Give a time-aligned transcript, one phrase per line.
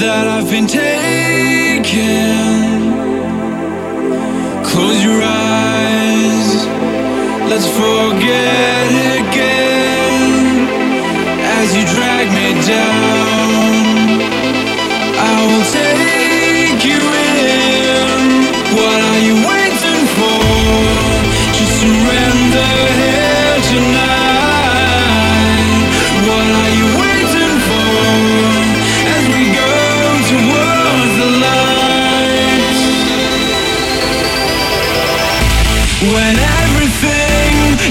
[0.00, 1.84] Have been taken.
[4.64, 6.66] Close your eyes,
[7.48, 8.86] let's forget
[9.20, 10.68] again.
[11.58, 13.13] As you drag me down,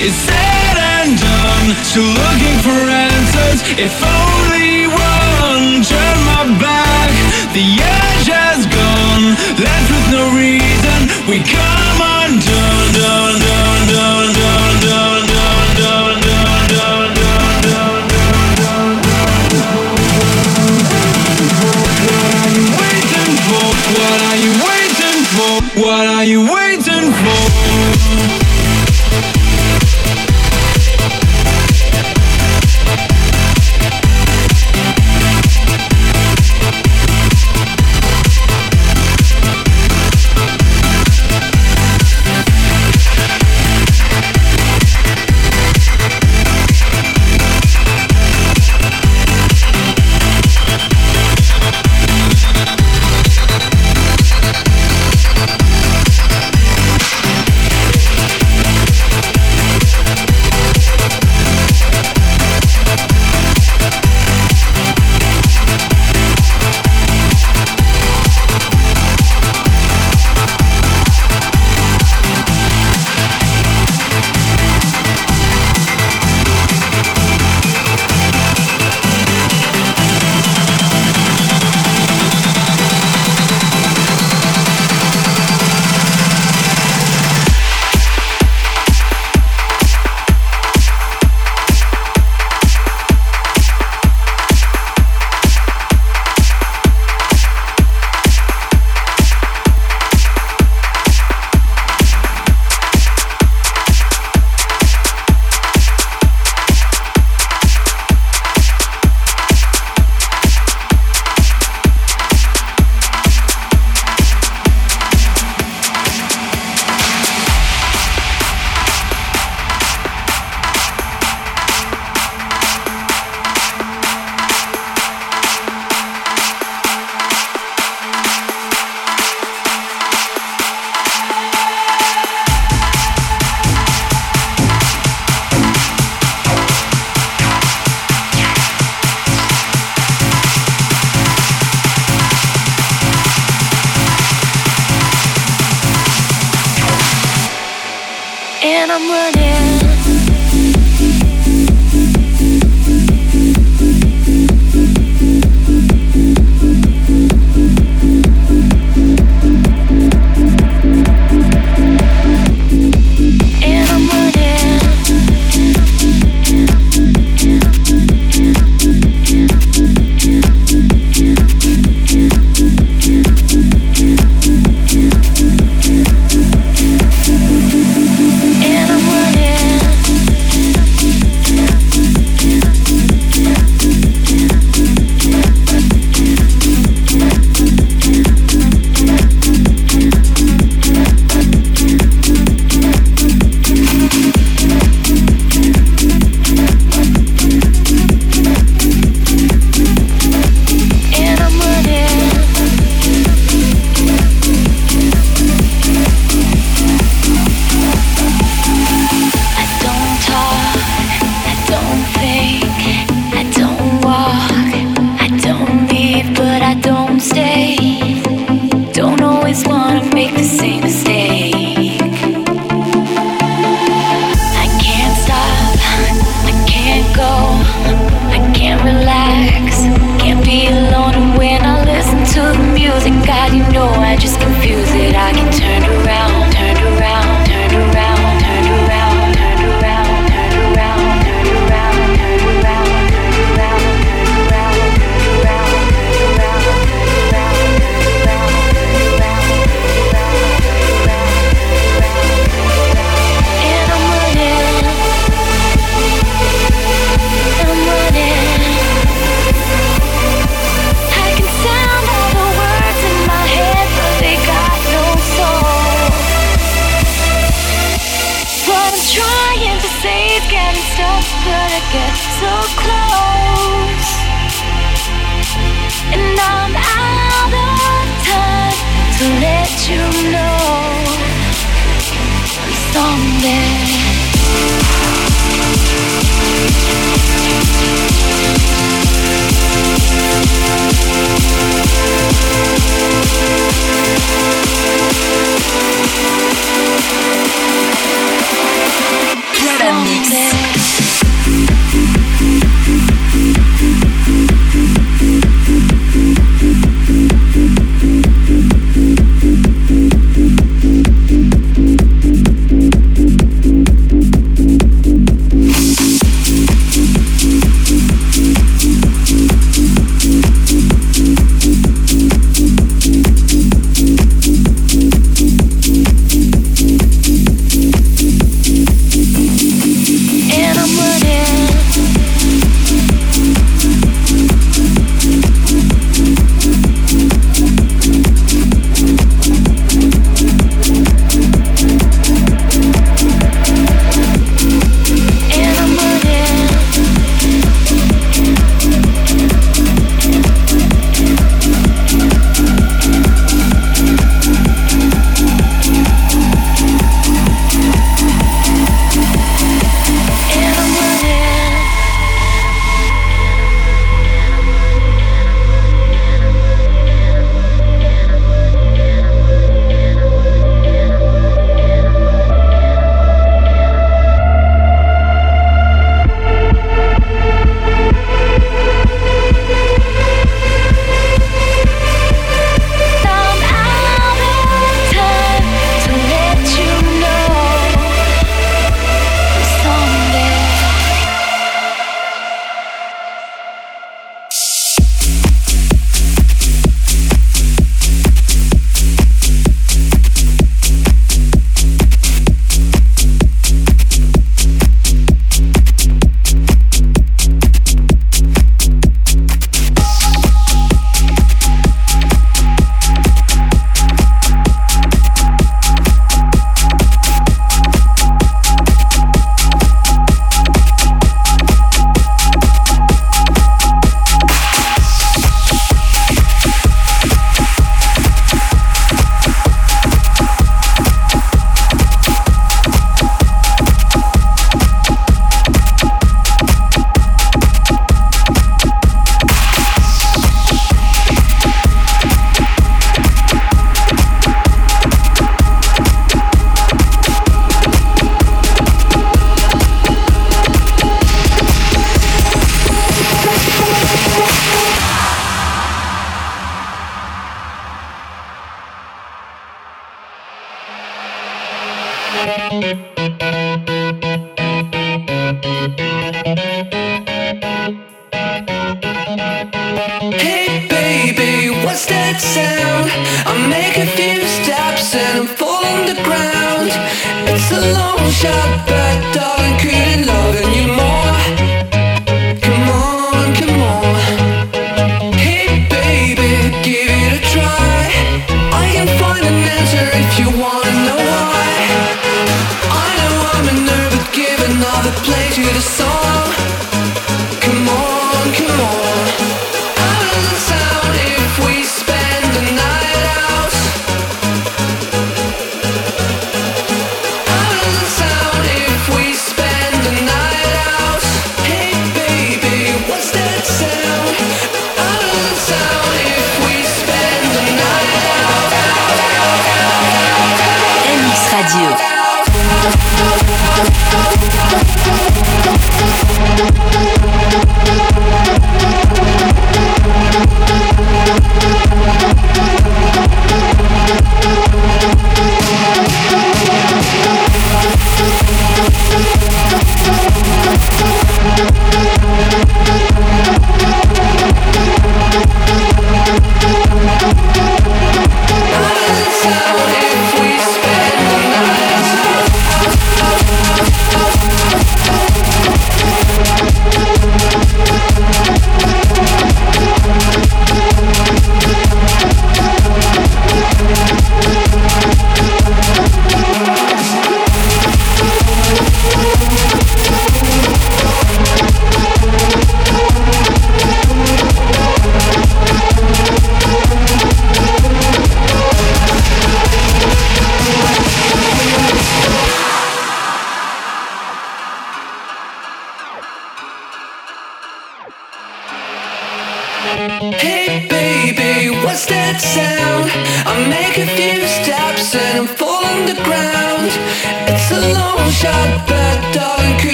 [0.00, 3.60] is said and done, still looking for answers.
[3.76, 7.10] If only one turn my back,
[7.52, 11.00] the edge has gone, left with no reason.
[11.28, 11.89] We come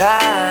[0.00, 0.47] a